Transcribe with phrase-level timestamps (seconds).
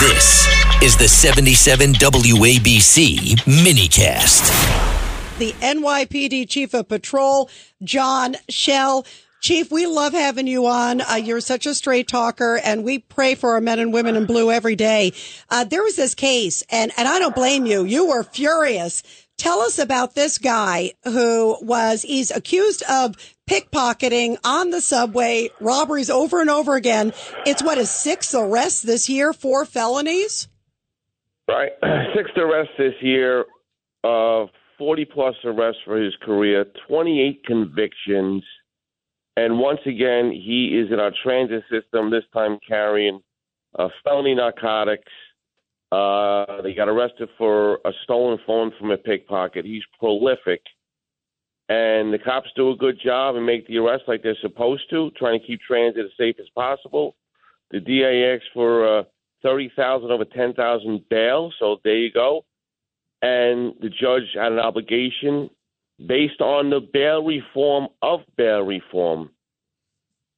[0.00, 0.48] This
[0.82, 4.48] is the 77 WABC minicast.
[5.38, 7.50] The NYPD Chief of Patrol,
[7.84, 9.04] John Chell.
[9.42, 11.02] Chief, we love having you on.
[11.02, 14.24] Uh, you're such a straight talker, and we pray for our men and women in
[14.24, 15.12] blue every day.
[15.50, 17.84] Uh, there was this case, and, and I don't blame you.
[17.84, 19.02] You were furious.
[19.36, 23.16] Tell us about this guy who was, he's accused of
[23.50, 27.12] pickpocketing on the subway, robberies over and over again.
[27.44, 30.48] It's what is his sixth arrest this year, four felonies?
[31.48, 31.72] Right.
[32.14, 33.44] Sixth arrest this year,
[34.04, 34.46] uh,
[34.78, 38.44] 40 plus arrests for his career, 28 convictions.
[39.36, 43.20] And once again, he is in our transit system, this time carrying
[43.76, 45.10] uh, felony narcotics.
[45.90, 49.64] Uh, they got arrested for a stolen phone from a pickpocket.
[49.64, 50.62] He's prolific.
[51.70, 55.12] And the cops do a good job and make the arrest like they're supposed to,
[55.16, 57.14] trying to keep transit as safe as possible.
[57.70, 59.02] The DA asked for uh,
[59.44, 62.44] 30,000 over 10,000 bail, so there you go.
[63.22, 65.48] And the judge had an obligation
[66.04, 69.30] based on the bail reform of bail reform,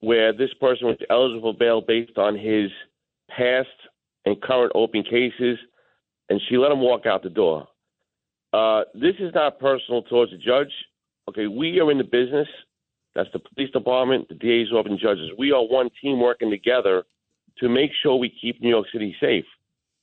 [0.00, 2.70] where this person was eligible for bail based on his
[3.28, 3.68] past
[4.24, 5.58] and current open cases,
[6.30, 7.68] and she let him walk out the door.
[8.54, 10.72] Uh, this is not personal towards the judge.
[11.28, 12.48] Okay, we are in the business.
[13.14, 15.30] That's the police department, the DA's office, and judges.
[15.36, 17.04] We are one team working together
[17.58, 19.44] to make sure we keep New York City safe.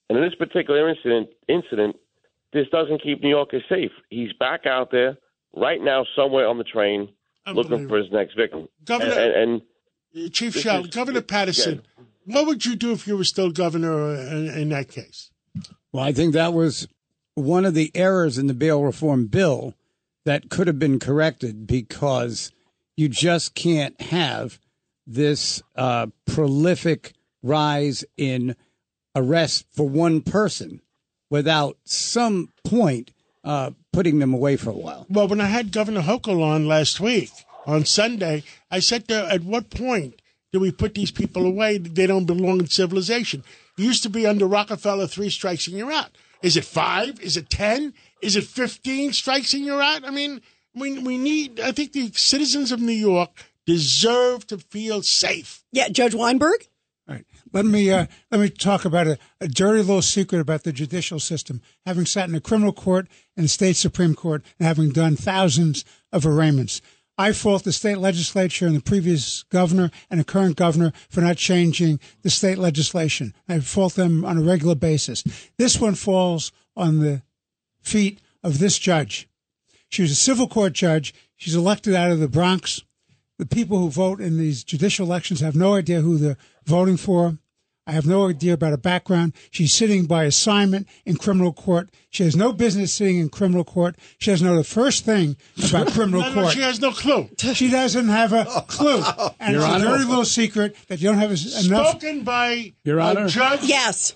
[0.09, 1.95] And in this particular incident, incident,
[2.53, 3.91] this doesn't keep New Yorkers safe.
[4.09, 5.17] He's back out there
[5.55, 7.09] right now, somewhere on the train,
[7.47, 8.67] looking for his next victim.
[8.83, 9.61] Governor- and,
[10.13, 11.81] and Chief Chell, Governor Paterson,
[12.25, 15.31] what would you do if you were still governor in, in that case?
[15.91, 16.87] Well, I think that was
[17.33, 19.73] one of the errors in the bail reform bill
[20.25, 22.51] that could have been corrected because
[22.97, 24.59] you just can't have
[25.07, 28.55] this uh, prolific rise in
[29.15, 30.81] arrests for one person
[31.29, 33.11] without some point
[33.43, 35.05] uh, putting them away for a while.
[35.09, 37.29] Well, when I had Governor Hochul on last week
[37.65, 40.21] on Sunday, I said to at what point
[40.51, 41.77] do we put these people away?
[41.77, 43.43] They don't belong in civilization.
[43.77, 46.11] It used to be under Rockefeller, three strikes and you're out.
[46.41, 47.19] Is it five?
[47.19, 47.93] Is it 10?
[48.21, 50.05] Is it 15 strikes and you're out?
[50.05, 50.41] I mean,
[50.73, 53.31] we, we need, I think the citizens of New York
[53.65, 55.63] deserve to feel safe.
[55.71, 56.67] Yeah, Judge Weinberg?
[57.07, 57.25] All right.
[57.53, 61.19] Let me uh, let me talk about a, a dirty little secret about the judicial
[61.19, 61.61] system.
[61.85, 63.07] Having sat in a criminal court
[63.37, 66.81] and the state supreme court, and having done thousands of arraignments,
[67.17, 71.37] I fault the state legislature and the previous governor and the current governor for not
[71.37, 73.33] changing the state legislation.
[73.47, 75.23] I fault them on a regular basis.
[75.57, 77.21] This one falls on the
[77.81, 79.29] feet of this judge.
[79.89, 81.13] She was a civil court judge.
[81.37, 82.81] She's elected out of the Bronx.
[83.37, 87.37] The people who vote in these judicial elections have no idea who they're voting for.
[87.87, 89.33] I have no idea about her background.
[89.51, 91.89] She's sitting by assignment in criminal court.
[92.09, 93.95] She has no business sitting in criminal court.
[94.17, 95.37] She doesn't know the first thing
[95.69, 96.53] about criminal No, no, court.
[96.53, 97.29] she has no clue.
[97.53, 99.03] She doesn't have a clue.
[99.39, 99.85] And Your it's Honor.
[99.85, 101.89] a very little secret that you don't have as- enough.
[101.91, 103.27] Spoken by Your a Honor.
[103.27, 103.63] judge.
[103.63, 104.15] Yes.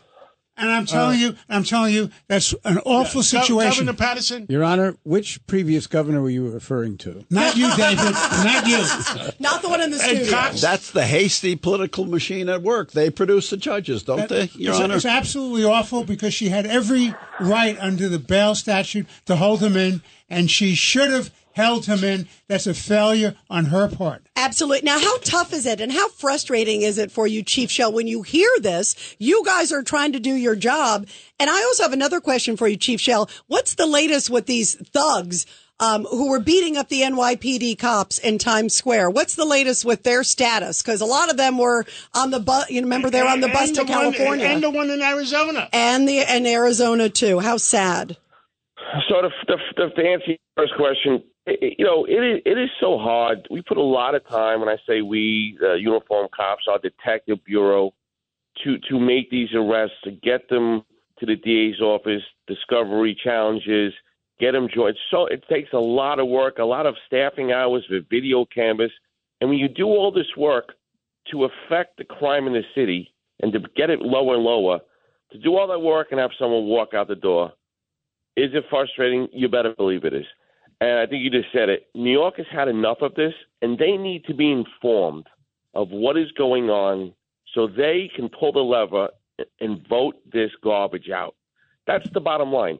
[0.59, 3.85] And I'm telling uh, you, I'm telling you, that's an awful Gov- situation.
[3.85, 4.45] Governor Paterson.
[4.49, 7.25] Your Honor, which previous governor were you referring to?
[7.29, 8.13] Not you, David.
[8.13, 8.77] Not you.
[9.39, 10.31] Not the one in the And studio.
[10.31, 10.61] Cox.
[10.61, 12.91] That's the hasty political machine at work.
[12.91, 14.95] They produce the judges, don't they, Your it's, Honor?
[14.95, 19.77] it's absolutely awful because she had every right under the bail statute to hold him
[19.77, 22.27] in, and she should have held him in.
[22.47, 24.25] That's a failure on her part.
[24.35, 24.85] Absolutely.
[24.85, 28.07] Now, how tough is it and how frustrating is it for you, Chief Chell, when
[28.07, 29.15] you hear this?
[29.19, 31.07] You guys are trying to do your job.
[31.39, 33.29] And I also have another question for you, Chief Chell.
[33.47, 35.45] What's the latest with these thugs
[35.81, 39.09] um, who were beating up the NYPD cops in Times Square?
[39.11, 40.81] What's the latest with their status?
[40.81, 42.69] Because a lot of them were on the bus.
[42.69, 44.89] You remember they were on the bus and to the one- California and the one
[44.89, 45.67] in Arizona.
[45.73, 47.39] and the and Arizona too.
[47.39, 48.17] How sad.
[49.07, 51.23] So to, to, to, to answer your first question,
[51.61, 53.47] you know, it is, it is so hard.
[53.49, 57.43] We put a lot of time, and I say we, uh, uniform cops, our detective
[57.45, 57.93] bureau,
[58.63, 60.83] to to make these arrests, to get them
[61.19, 63.93] to the DA's office, discovery challenges,
[64.39, 64.97] get them joined.
[65.11, 68.91] So it takes a lot of work, a lot of staffing hours with video cameras,
[69.41, 70.73] and when you do all this work
[71.31, 74.79] to affect the crime in the city and to get it lower and lower,
[75.31, 77.53] to do all that work and have someone walk out the door
[78.39, 79.27] is it frustrating?
[79.33, 80.25] You better believe it is.
[80.81, 81.87] And I think you just said it.
[81.93, 85.27] New York has had enough of this, and they need to be informed
[85.73, 87.13] of what is going on
[87.53, 89.09] so they can pull the lever
[89.59, 91.35] and vote this garbage out.
[91.85, 92.79] That's the bottom line.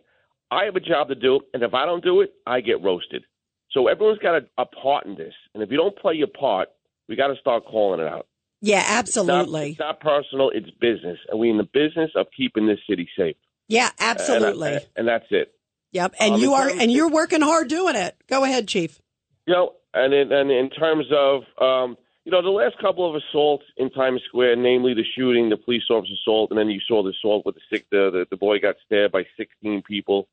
[0.52, 3.24] I have a job to do, and if I don't do it, I get roasted.
[3.72, 5.34] So everyone's got a, a part in this.
[5.54, 6.70] And if you don't play your part,
[7.08, 8.28] we got to start calling it out.
[8.62, 8.98] Yeah, It's not,
[9.30, 9.70] absolutely.
[9.72, 10.50] it's not personal.
[10.52, 13.36] It's business, and we're in the business of keeping this city safe.
[13.68, 14.80] Yeah, And I- absolutely.
[14.96, 15.54] and that's it.
[15.92, 16.16] Yep.
[16.20, 18.16] And Um, you are and you're working hard doing it.
[18.28, 19.00] Go ahead, Chief.
[19.46, 23.16] You know, and in, and in terms of, um, you know, the last couple of
[23.16, 27.02] assaults in Times Square, namely the shooting, the police officer assault, and then you saw
[27.02, 30.28] the assault with the sick, the, the, the boy got stabbed by 16 people.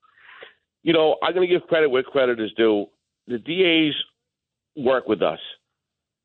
[0.83, 2.87] You know, I'm going to give credit where credit is due.
[3.27, 3.95] The DAs
[4.77, 5.41] work with us.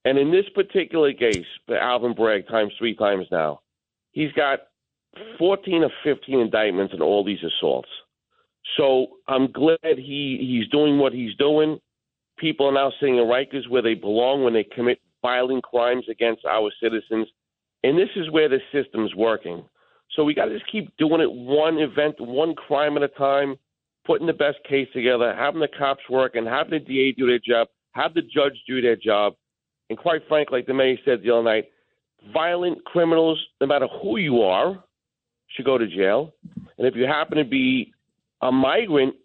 [0.04, 3.62] And in this particular case, Alvin Bragg, times three times now,
[4.12, 4.60] he's got
[5.38, 7.90] 14 or 15 indictments in all these assaults.
[8.78, 11.80] So I'm glad he, he's doing what he's doing
[12.42, 16.44] people are now sitting in Rikers where they belong when they commit violent crimes against
[16.44, 17.28] our citizens.
[17.84, 19.64] And this is where the system's working.
[20.16, 23.56] So we got to just keep doing it one event, one crime at a time,
[24.06, 27.40] putting the best case together, having the cops work, and having the DA do their
[27.40, 29.36] job, have the judge do their job.
[29.90, 31.66] And quite frankly, like the mayor said the other night,
[32.34, 34.84] violent criminals, no matter who you are,
[35.56, 36.34] should go to jail.
[36.78, 37.94] And if you happen to be
[38.42, 39.16] a migrant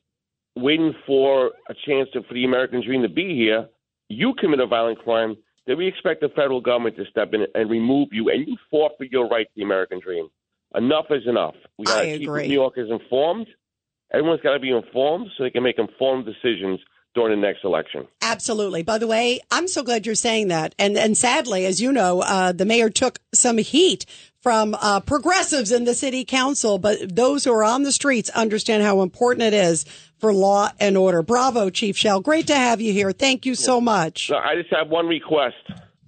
[0.57, 3.69] waiting for a chance to, for the American dream to be here,
[4.09, 5.37] you commit a violent crime,
[5.67, 9.11] then we expect the federal government to step in and remove you, and you forfeit
[9.11, 10.29] your right to the American dream.
[10.75, 11.55] Enough is enough.
[11.79, 12.29] We got to keep.
[12.29, 13.47] New Yorkers informed.
[14.13, 16.81] Everyone's got to be informed so they can make informed decisions
[17.17, 18.07] during the next election.
[18.23, 18.85] Absolutely.
[18.85, 20.75] By the way, I'm so glad you're saying that.
[20.79, 24.07] And and sadly, as you know, uh, the mayor took some heat
[24.41, 28.85] from uh, progressives in the city council, but those who are on the streets understand
[28.85, 29.85] how important it is
[30.19, 31.23] for law and order.
[31.23, 32.21] Bravo, Chief Chell.
[32.21, 33.11] Great to have you here.
[33.11, 34.29] Thank you so much.
[34.29, 35.57] So I just have one request.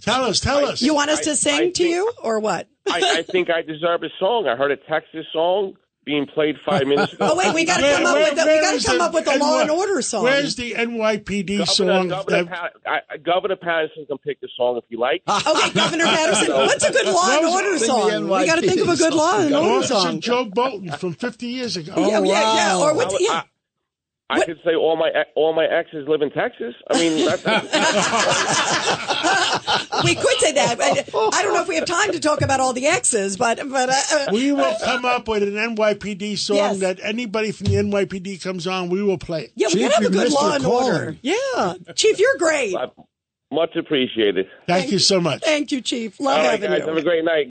[0.02, 0.80] Tell us, tell us.
[0.80, 2.68] You want us I- to sing I to think- you or what?
[2.90, 4.46] I, I think I deserve a song.
[4.46, 5.74] I heard a Texas song
[6.08, 7.28] being played five minutes ago.
[7.32, 8.98] Oh wait, we got to Where- come up where- with the, we got to come
[8.98, 10.24] the up with the law and order song.
[10.24, 12.08] Where's the NYPD Governor, song?
[12.08, 15.22] Governor, that- Pat, I, Governor Paterson can pick the song if you like.
[15.28, 16.54] Okay, Governor Paterson.
[16.54, 18.24] What's a good law and order song?
[18.24, 20.20] We got to think of a good law and order song.
[20.20, 21.92] Joe Bolton from 50 years ago.
[21.98, 22.78] yeah, yeah, yeah.
[22.78, 23.42] Or what's I- yeah?
[24.30, 26.74] I could say all my all my exes live in Texas.
[26.90, 27.42] I mean, that's,
[30.04, 30.76] we could say that.
[30.76, 33.58] but I don't know if we have time to talk about all the exes, but
[33.70, 36.78] but uh, uh, We will come up with an NYPD song Yes.
[36.80, 39.52] that anybody from the NYPD comes on, we will play it.
[39.54, 40.92] yeah, we Chief, gotta have a you good missed law your and calling.
[40.92, 41.16] order.
[41.22, 42.74] Yeah, Chief, you're great.
[43.50, 44.46] much appreciated.
[44.66, 45.42] Thank you so much.
[45.42, 46.20] Thank you, Chief.
[46.20, 46.86] Love All right, having guys, you.
[46.88, 47.50] have a great night.